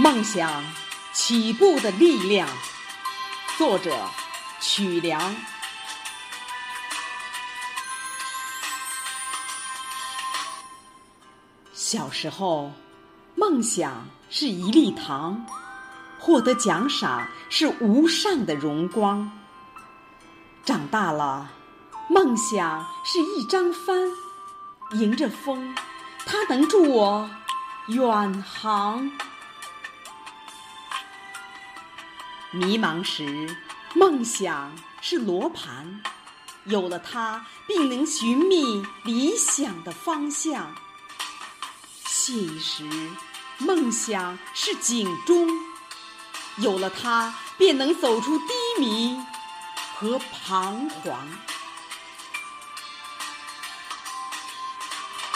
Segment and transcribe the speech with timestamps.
[0.00, 0.62] 梦想
[1.12, 2.48] 起步的力量，
[3.56, 4.08] 作者
[4.60, 5.34] 曲梁。
[11.72, 12.70] 小时候，
[13.34, 15.44] 梦想是一粒糖，
[16.20, 19.28] 获得奖赏是无上的荣光。
[20.64, 21.50] 长大了，
[22.08, 23.96] 梦想是一张帆，
[24.92, 25.74] 迎着风，
[26.24, 27.28] 它能助我
[27.88, 29.10] 远航。
[32.50, 33.56] 迷茫时，
[33.94, 36.00] 梦想是罗盘，
[36.64, 40.74] 有了它，并能寻觅理想的方向。
[42.06, 42.88] 信时，
[43.58, 45.46] 梦想是警钟，
[46.56, 48.44] 有了它，便能走出低
[48.78, 49.22] 迷
[49.96, 51.28] 和彷徨。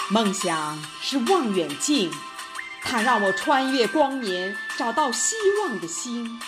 [0.08, 2.10] 梦想是望远镜，
[2.82, 6.40] 它让我穿越光年，找到希望的星。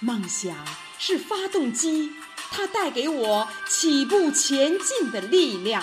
[0.00, 0.54] 梦想
[0.98, 2.12] 是发动机，
[2.50, 5.82] 它带给我起步前进的力量。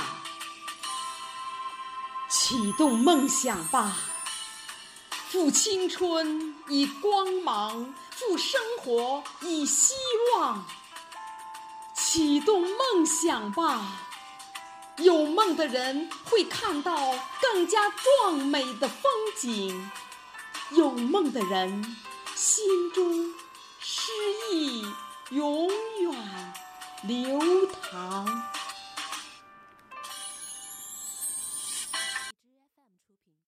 [2.30, 3.97] 启动梦想吧，
[5.30, 9.94] 赴青春以光芒，赴生活以希
[10.36, 10.64] 望。
[11.95, 14.08] 启动梦想吧，
[14.97, 19.91] 有梦的人会看到更加壮美的风景，
[20.72, 21.97] 有梦的人
[22.36, 23.34] 心中。
[25.34, 26.16] 永远
[27.02, 27.39] 流
[27.81, 28.53] 淌。